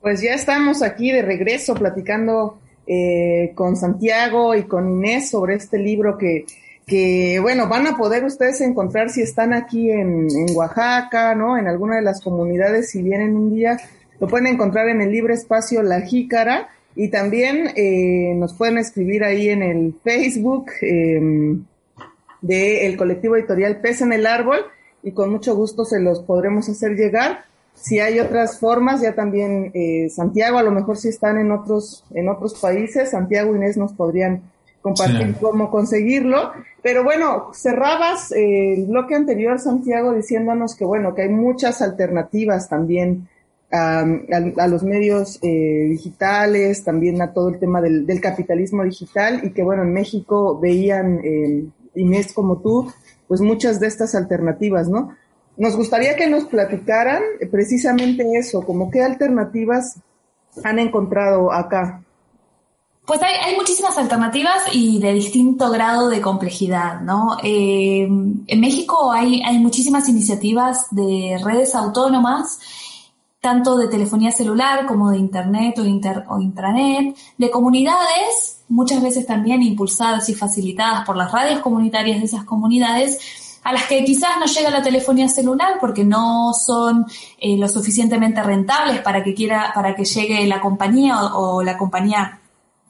[0.01, 5.79] Pues ya estamos aquí de regreso platicando eh, con Santiago y con Inés sobre este
[5.79, 6.47] libro que,
[6.85, 11.57] que, bueno, van a poder ustedes encontrar si están aquí en, Oaxaca, ¿no?
[11.57, 13.77] En alguna de las comunidades, si vienen un día,
[14.19, 19.25] lo pueden encontrar en el libre espacio La Jícara y también eh, nos pueden escribir
[19.25, 21.59] ahí en el Facebook eh,
[22.41, 24.61] del colectivo editorial Pez en el Árbol
[25.03, 29.71] y con mucho gusto se los podremos hacer llegar si hay otras formas, ya también
[29.75, 33.77] eh, Santiago, a lo mejor si están en otros, en otros países, Santiago y Inés
[33.77, 34.43] nos podrían
[34.81, 36.53] compartir cómo conseguirlo.
[36.83, 42.69] Pero bueno, cerrabas eh, el bloque anterior, Santiago, diciéndonos que bueno, que hay muchas alternativas
[42.69, 43.29] también
[43.73, 49.51] a, los medios eh, digitales, también a todo el tema del, del, capitalismo digital y
[49.51, 51.21] que bueno, en México veían,
[51.95, 52.93] Inés como tú,
[53.29, 55.17] pues muchas de estas alternativas, ¿no?
[55.57, 59.97] Nos gustaría que nos platicaran precisamente eso, como qué alternativas
[60.65, 62.03] han encontrado acá.
[63.05, 67.37] Pues hay, muchísimas alternativas y de distinto grado de complejidad, ¿no?
[67.43, 72.61] Eh, en México hay, hay muchísimas iniciativas de redes autónomas,
[73.43, 79.27] tanto de telefonía celular como de internet o, inter, o intranet, de comunidades, muchas veces
[79.27, 83.19] también impulsadas y facilitadas por las radios comunitarias de esas comunidades,
[83.65, 87.05] a las que quizás no llega la telefonía celular porque no son
[87.41, 92.39] eh, lo suficientemente rentables para que quiera, para que llegue la compañía o, la compañía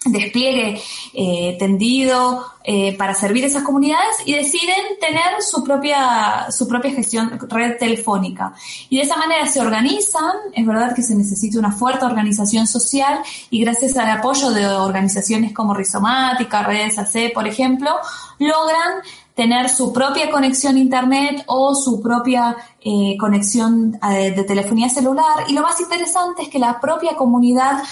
[0.04, 0.80] despliegue
[1.14, 7.38] eh, tendido eh, para servir esas comunidades y deciden tener su propia su propia gestión
[7.48, 8.54] red telefónica
[8.88, 13.20] y de esa manera se organizan es verdad que se necesita una fuerte organización social
[13.50, 17.90] y gracias al apoyo de organizaciones como Rizomática, Redes AC por ejemplo
[18.38, 19.02] logran
[19.34, 25.46] tener su propia conexión a internet o su propia eh, conexión de telefonía celular.
[25.48, 27.82] Y lo más interesante es que la propia comunidad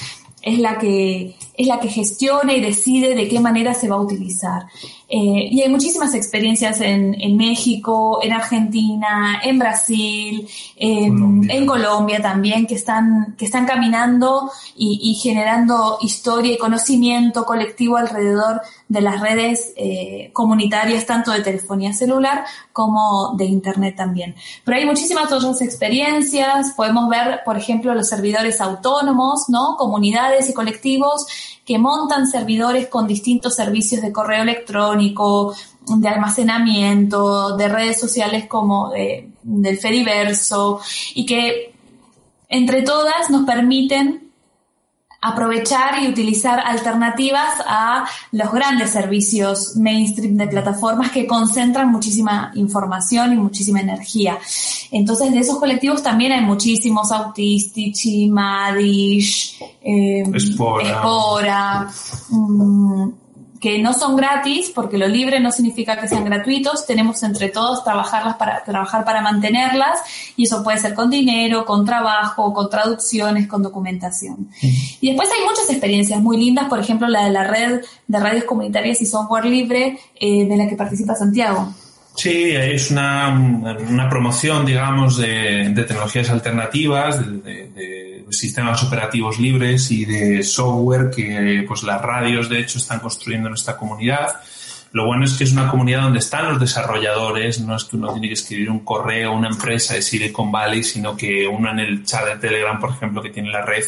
[0.43, 4.01] es la que es la que gestiona y decide de qué manera se va a
[4.01, 4.67] utilizar.
[5.09, 12.65] Eh, y hay muchísimas experiencias en, en, México, en Argentina, en Brasil, en Colombia también,
[12.65, 18.61] que están, que están caminando y, y, generando historia y conocimiento colectivo alrededor
[18.91, 24.35] de las redes eh, comunitarias, tanto de telefonía celular como de Internet también.
[24.65, 29.77] Pero hay muchísimas otras experiencias, podemos ver, por ejemplo, los servidores autónomos, ¿no?
[29.77, 31.27] Comunidades y colectivos
[31.71, 35.55] que montan servidores con distintos servicios de correo electrónico,
[35.87, 40.81] de almacenamiento, de redes sociales como de, del Fediverso
[41.15, 41.73] y que
[42.49, 44.30] entre todas nos permiten
[45.21, 53.35] aprovechar y utilizar alternativas a los grandes servicios mainstream de plataformas que concentran muchísima información
[53.35, 54.39] y muchísima energía.
[54.91, 61.91] Entonces, de esos colectivos también hay muchísimos, Autistici, Madish, eh, Espora,
[62.31, 63.09] mm,
[63.61, 67.85] que no son gratis, porque lo libre no significa que sean gratuitos, tenemos entre todos
[67.85, 70.01] trabajarlas para, trabajar para mantenerlas,
[70.37, 74.49] y eso puede ser con dinero, con trabajo, con traducciones, con documentación.
[74.63, 78.45] Y después hay muchas experiencias muy lindas, por ejemplo, la de la red de radios
[78.45, 81.69] comunitarias y software libre, eh, de la que participa Santiago.
[82.21, 90.43] Sí, es una, una promoción, digamos, de, tecnologías alternativas, de, sistemas operativos libres y de
[90.43, 94.39] software que pues las radios, de hecho, están construyendo en esta comunidad.
[94.93, 98.13] Lo bueno es que es una comunidad donde están los desarrolladores, no es que uno
[98.13, 101.79] tiene que escribir un correo a una empresa de Silicon Valley, sino que uno en
[101.79, 103.85] el chat de Telegram, por ejemplo, que tiene la red,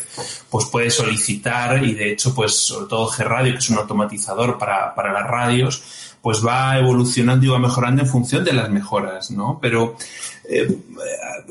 [0.49, 4.95] pues puede solicitar y de hecho, pues sobre todo G-Radio, que es un automatizador para,
[4.95, 5.83] para las radios,
[6.23, 9.59] pues va evolucionando y va mejorando en función de las mejoras, ¿no?
[9.61, 9.97] Pero
[10.49, 10.69] eh,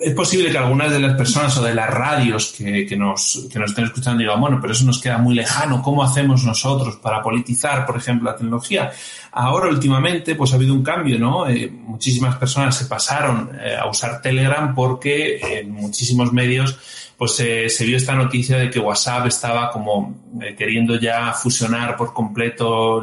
[0.02, 3.60] es posible que algunas de las personas o de las radios que, que, nos, que
[3.60, 7.22] nos estén escuchando digan, bueno, pero eso nos queda muy lejano, ¿cómo hacemos nosotros para
[7.22, 8.92] politizar, por ejemplo, la tecnología?
[9.34, 11.50] Ahora, últimamente, pues ha habido un cambio, ¿no?
[11.50, 16.78] Eh, muchísimas personas se pasaron eh, a usar Telegram porque en muchísimos medios
[17.22, 22.16] pues se vio esta noticia de que WhatsApp estaba como eh, queriendo ya fusionar por
[22.16, 23.00] completo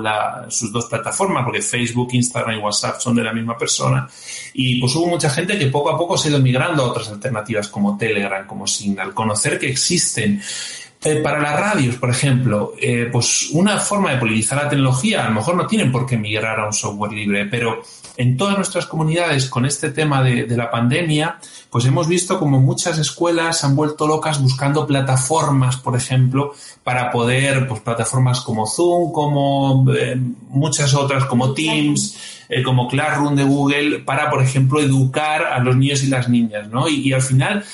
[0.48, 4.08] sus dos plataformas, porque Facebook, Instagram y WhatsApp son de la misma persona.
[4.54, 7.10] Y pues hubo mucha gente que poco a poco se ha ido migrando a otras
[7.10, 10.42] alternativas como Telegram, como Signal, conocer que existen.
[11.04, 15.28] Eh, para las radios, por ejemplo, eh, pues una forma de politizar la tecnología, a
[15.28, 17.84] lo mejor no tienen por qué migrar a un software libre, pero
[18.18, 21.38] en todas nuestras comunidades con este tema de, de la pandemia,
[21.70, 26.52] pues hemos visto como muchas escuelas se han vuelto locas buscando plataformas, por ejemplo,
[26.82, 30.16] para poder, pues plataformas como Zoom, como eh,
[30.48, 35.76] muchas otras, como Teams, eh, como Classroom de Google, para, por ejemplo, educar a los
[35.76, 36.88] niños y las niñas, ¿no?
[36.88, 37.64] y al final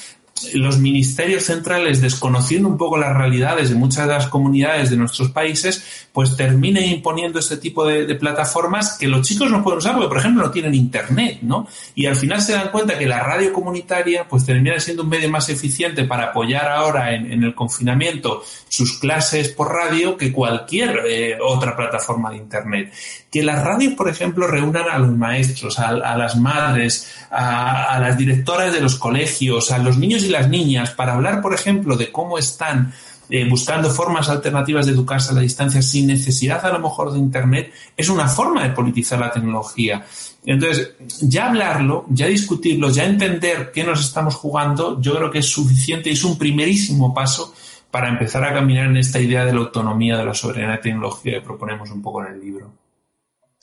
[0.55, 5.31] los ministerios centrales, desconociendo un poco las realidades de muchas de las comunidades de nuestros
[5.31, 10.09] países, pues terminen imponiendo este tipo de, plataformas que los chicos no pueden usar porque,
[10.09, 11.67] por ejemplo, no tienen internet, ¿no?
[11.95, 15.29] Y al final se dan cuenta que la radio comunitaria, pues termina siendo un medio
[15.29, 21.39] más eficiente para apoyar ahora en, el confinamiento sus clases por radio que cualquier eh,
[21.41, 22.93] otra plataforma de internet.
[23.31, 28.17] Que las radios, por ejemplo, reúnan a los maestros, a, las madres, a, a las
[28.17, 32.11] directoras de los colegios, a los niños y las niñas para hablar, por ejemplo, de
[32.11, 32.93] cómo están
[33.31, 37.19] eh, buscando formas alternativas de educarse a la distancia sin necesidad a lo mejor de
[37.19, 40.05] Internet, es una forma de politizar la tecnología.
[40.45, 45.49] Entonces, ya hablarlo, ya discutirlo, ya entender qué nos estamos jugando, yo creo que es
[45.49, 47.55] suficiente y es un primerísimo paso
[47.91, 51.41] para empezar a caminar en esta idea de la autonomía, de la soberanía tecnología que
[51.41, 52.84] proponemos un poco en el libro.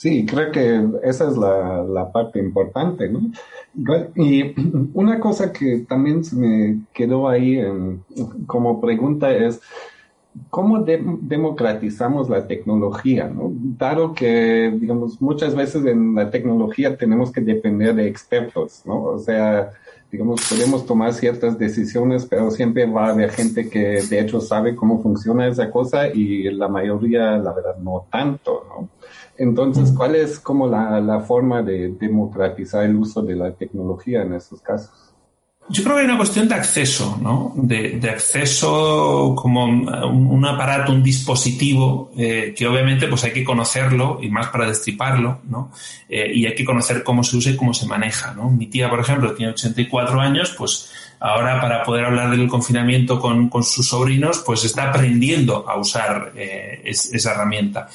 [0.02, 3.22] Sí, creo que esa es la, parte importante, ¿no?
[4.16, 4.52] Y
[4.96, 7.62] una cosa que también se me quedó ahí
[8.48, 9.62] como pregunta es,
[10.50, 13.28] ¿cómo democratizamos la tecnología?
[13.28, 13.52] ¿no?
[13.54, 19.04] Dado que, digamos, muchas veces en la tecnología tenemos que depender de expertos, ¿no?
[19.04, 19.70] O sea,
[20.12, 24.76] digamos, podemos tomar ciertas decisiones, pero siempre va a haber gente que de hecho sabe
[24.76, 29.01] cómo funciona esa cosa y la mayoría, la verdad, no tanto, ¿no?
[29.38, 34.62] Entonces, ¿cuál es como la, forma de democratizar el uso de la tecnología en estos
[34.62, 34.92] casos?
[35.70, 37.54] Yo creo que hay una cuestión de acceso, ¿no?
[37.56, 44.30] De, acceso como un, aparato, un dispositivo, eh, que obviamente pues hay que conocerlo y
[44.30, 45.72] más para destriparlo, ¿no?
[46.10, 48.50] Eh, y hay que conocer cómo se usa y cómo se maneja, ¿no?
[48.50, 53.50] Mi tía, por ejemplo, tiene 84 años, pues ahora para poder hablar del confinamiento con,
[53.64, 57.88] sus sobrinos, pues está aprendiendo a usar eh, esa herramienta.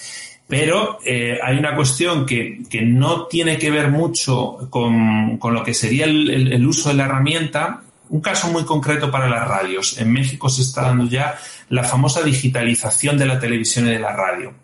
[0.49, 5.64] Pero eh, hay una cuestión que, que, no tiene que ver mucho con, con lo
[5.64, 7.82] que sería el, el, uso de la herramienta.
[8.11, 9.99] Un caso muy concreto para las radios.
[9.99, 11.36] En México se está dando ya
[11.70, 14.55] la famosa digitalización de la televisión y de la radio.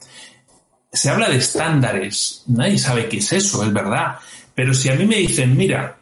[0.92, 2.44] Se habla de estándares.
[2.46, 4.18] Nadie sabe qué es eso, es verdad.
[4.54, 5.96] Pero si a mí me dicen, mira,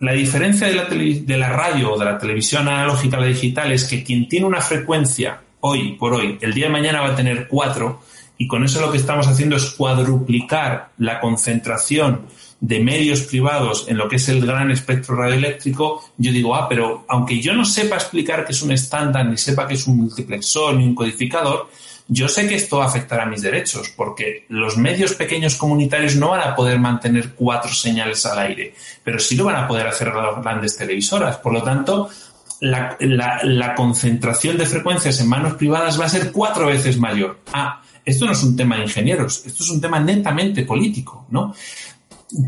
[0.00, 3.70] la diferencia de la, de la radio o de la televisión analógica a la digital
[3.72, 7.16] es que quien tiene una frecuencia hoy por hoy, el día de mañana va a
[7.16, 8.02] tener cuatro,
[8.42, 12.26] y con eso lo que estamos haciendo es cuadruplicar la concentración
[12.58, 17.04] de medios privados en lo que es el gran espectro radioeléctrico, yo digo, ah, pero
[17.08, 20.74] aunque yo no sepa explicar qué es un estándar, ni sepa qué es un multiplexor,
[20.74, 21.70] ni un codificador,
[22.08, 26.40] yo sé que esto afectará a mis derechos, porque los medios pequeños comunitarios no van
[26.40, 28.74] a poder mantener cuatro señales al aire,
[29.04, 31.36] pero sí lo van a poder hacer las grandes televisoras.
[31.36, 32.10] Por lo tanto,
[32.58, 37.38] la, la concentración de frecuencias en manos privadas va a ser cuatro veces mayor.
[37.52, 41.54] Ah, esto no es un tema de ingenieros, esto es un tema netamente político, ¿no?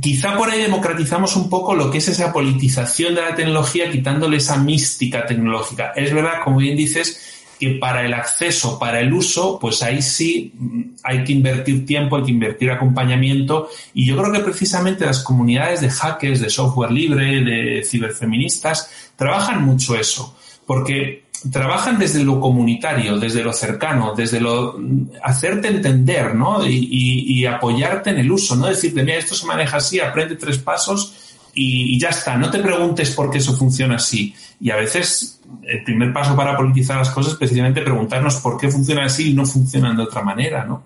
[0.01, 4.39] Quizá por ahí democratizamos un poco lo que es esa politización de la tecnología, quitándole
[4.39, 5.93] esa mística tecnológica.
[5.95, 10.53] Es verdad, como bien dices, que para el acceso, para el uso, pues ahí sí
[10.59, 15.23] mm, hay que invertir tiempo, hay que invertir acompañamiento y yo creo que precisamente las
[15.23, 20.37] comunidades de hackers, de software libre, de ciberfeministas, trabajan mucho eso.
[20.67, 24.79] Porque trabajan desde lo comunitario, desde lo cercano, desde lo
[25.23, 26.67] hacerte entender, ¿no?
[26.67, 31.13] Y, apoyarte en el uso, no decirte, mira, esto se maneja así, aprende tres pasos
[31.55, 32.37] y, ya está.
[32.37, 34.35] No te preguntes por qué eso funciona así.
[34.61, 38.71] Y a veces el primer paso para politizar las cosas es precisamente preguntarnos por qué
[38.71, 40.83] funciona así y no funcionan de otra manera, ¿no?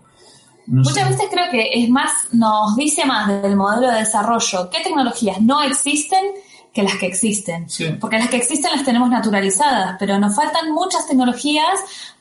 [0.66, 5.40] Muchas veces creo que es más, nos dice más del modelo de desarrollo qué tecnologías
[5.40, 6.22] no existen
[6.78, 7.66] que las que existen.
[8.00, 11.66] Porque las que existen las tenemos naturalizadas, pero nos faltan muchas tecnologías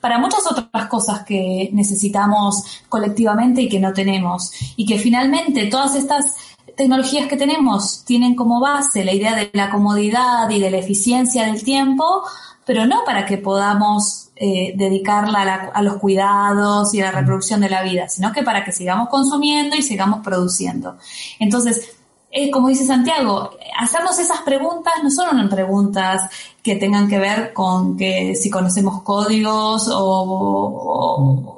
[0.01, 4.51] para muchas otras cosas que necesitamos colectivamente y que no tenemos.
[4.75, 6.33] Y que finalmente todas estas
[6.75, 11.45] tecnologías que tenemos tienen como base la idea de la comodidad y de la eficiencia
[11.45, 12.23] del tiempo,
[12.65, 17.69] pero no para que podamos eh, dedicarla a, los cuidados y a la reproducción de
[17.69, 20.97] la vida, sino que para que sigamos consumiendo y sigamos produciendo.
[21.39, 21.96] Entonces,
[22.29, 26.29] eh, como dice Santiago, hacernos esas preguntas no son preguntas
[26.61, 31.53] que tengan que ver con que si conocemos códigos o,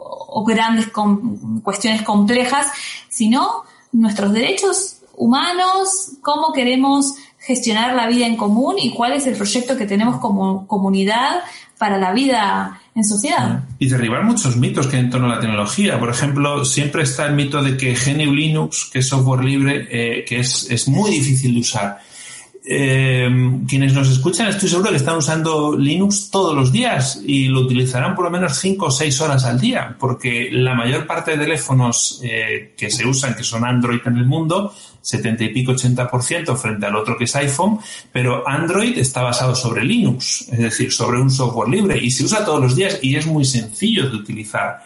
[0.45, 0.87] grandes
[1.63, 2.67] cuestiones complejas,
[3.09, 9.35] sino nuestros derechos humanos, cómo queremos gestionar la vida en común y cuál es el
[9.35, 11.41] proyecto que tenemos como comunidad
[11.79, 13.63] para la vida en sociedad.
[13.79, 15.97] Y derribar muchos mitos que hay en torno a la tecnología.
[15.97, 20.25] Por ejemplo, siempre está el mito de que GNU Linux, que es software libre, eh,
[20.25, 21.99] que es, es muy difícil de usar.
[22.71, 23.27] Eh,
[23.67, 28.13] quienes nos escuchan estoy seguro que están usando Linux todos los días y lo utilizarán
[28.13, 32.21] por lo menos 5 o 6 horas al día, porque la mayor parte de teléfonos
[32.23, 36.85] eh, que se usan, que son Android en el mundo, 70 y pico, 80% frente
[36.85, 37.79] al otro que es iPhone,
[38.11, 42.45] pero Android está basado sobre Linux, es decir, sobre un software libre y se usa
[42.45, 44.83] todos los días y es muy sencillo de utilizar.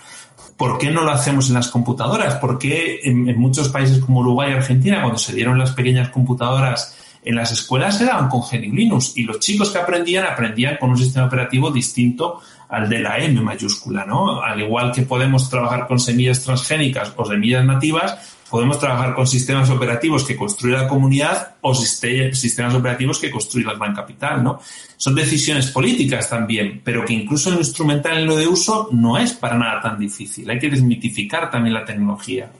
[0.55, 2.35] ¿Por qué no lo hacemos en las computadoras?
[2.35, 6.07] ¿Por qué en, en muchos países como Uruguay y Argentina, cuando se dieron las pequeñas
[6.07, 6.95] computadoras
[7.25, 11.27] en las escuelas se daban con y los chicos que aprendían aprendían con un sistema
[11.27, 14.41] operativo distinto al de la M mayúscula, ¿no?
[14.41, 18.17] Al igual que podemos trabajar con semillas transgénicas o semillas nativas,
[18.49, 23.73] podemos trabajar con sistemas operativos que construye la comunidad o sistemas operativos que construye la
[23.73, 24.59] gran capital, ¿no?
[24.97, 29.17] Son decisiones políticas también, pero que incluso en lo instrumental en lo de uso no
[29.17, 30.49] es para nada tan difícil.
[30.49, 32.51] Hay que desmitificar también la tecnología.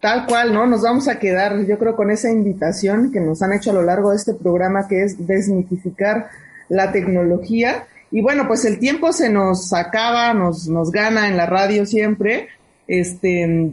[0.00, 0.66] Tal cual, ¿no?
[0.66, 3.82] Nos vamos a quedar, yo creo, con esa invitación que nos han hecho a lo
[3.82, 6.30] largo de este programa, que es desmitificar
[6.68, 7.86] la tecnología.
[8.10, 12.48] Y bueno, pues el tiempo se nos acaba, nos, nos gana en la radio siempre,
[12.86, 13.72] este,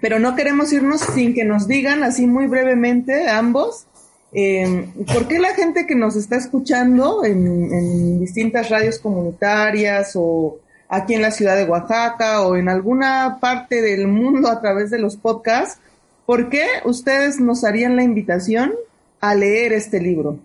[0.00, 3.86] pero no queremos irnos sin que nos digan así muy brevemente ambos,
[4.32, 10.58] eh, ¿por qué la gente que nos está escuchando en, en distintas radios comunitarias o
[10.88, 14.98] aquí en la ciudad de Oaxaca o en alguna parte del mundo a través de
[14.98, 15.80] los podcasts,
[16.24, 18.72] ¿por qué ustedes nos harían la invitación
[19.20, 20.38] a leer este libro?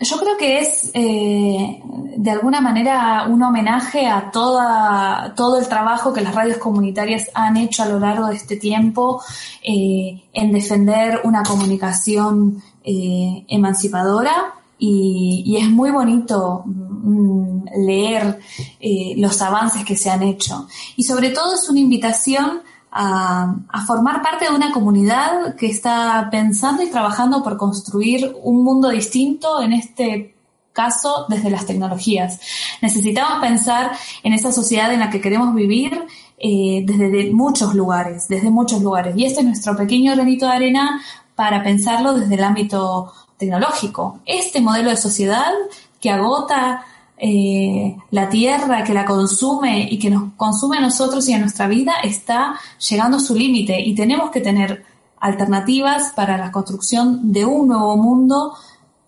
[0.00, 1.80] Yo creo que es eh,
[2.16, 7.56] de alguna manera un homenaje a toda, todo el trabajo que las radios comunitarias han
[7.56, 9.22] hecho a lo largo de este tiempo
[9.62, 18.40] eh, en defender una comunicación eh, emancipadora y, es muy bonito mm, leer
[18.80, 20.66] eh, los avances que se han hecho.
[20.96, 22.62] Y sobre todo es una invitación
[22.94, 23.56] a,
[23.86, 29.60] formar parte de una comunidad que está pensando y trabajando por construir un mundo distinto
[29.60, 30.34] en este
[30.72, 32.40] caso desde las tecnologías.
[32.82, 36.04] Necesitamos pensar en esa sociedad en la que queremos vivir
[36.38, 39.16] eh, desde muchos lugares, desde muchos lugares.
[39.16, 41.00] Y este es nuestro pequeño granito de arena
[41.34, 44.20] para pensarlo desde el ámbito tecnológico.
[44.24, 45.52] Este modelo de sociedad
[46.00, 46.84] que agota
[47.16, 51.68] eh, la tierra, que la consume y que nos consume a nosotros y a nuestra
[51.68, 52.58] vida está
[52.88, 54.84] llegando a su límite y tenemos que tener
[55.20, 58.54] alternativas para la construcción de un nuevo mundo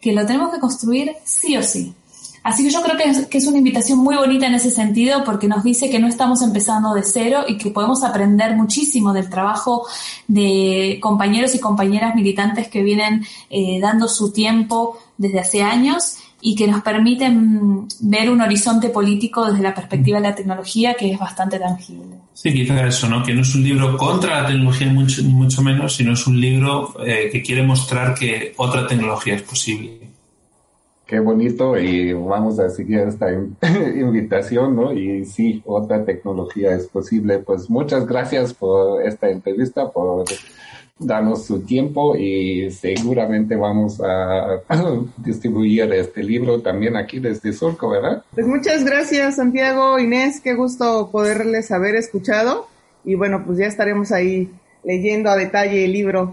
[0.00, 1.94] que lo tenemos que construir sí o sí.
[2.46, 2.96] Así que yo creo
[3.28, 6.42] que es, una invitación muy bonita en ese sentido porque nos dice que no estamos
[6.42, 9.84] empezando de cero y que podemos aprender muchísimo del trabajo
[10.28, 16.54] de compañeros y compañeras militantes que vienen eh, dando su tiempo desde hace años y
[16.54, 21.18] que nos permiten ver un horizonte político desde la perspectiva de la tecnología que es
[21.18, 22.14] bastante tangible.
[22.32, 23.24] Sí, quizás eso, ¿no?
[23.24, 26.94] Que no es un libro contra la tecnología mucho, mucho menos, sino es un libro
[27.04, 30.14] eh, que quiere mostrar que otra tecnología es posible.
[31.06, 33.30] Qué bonito y vamos a seguir esta
[33.94, 34.92] invitación, ¿no?
[34.92, 37.38] Y sí, otra tecnología es posible.
[37.38, 40.24] Pues muchas gracias por esta entrevista, por
[40.98, 44.62] darnos su tiempo y seguramente vamos a
[45.18, 48.24] distribuir este libro también aquí desde Surco, ¿verdad?
[48.34, 52.66] Pues muchas gracias, Santiago, Inés, qué gusto poderles haber escuchado
[53.04, 54.50] y bueno, pues ya estaremos ahí
[54.82, 56.32] leyendo a detalle el libro.